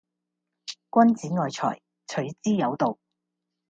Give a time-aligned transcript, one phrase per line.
[0.89, 2.97] 君子愛財，取之有道